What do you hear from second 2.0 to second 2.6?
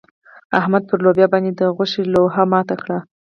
لوهه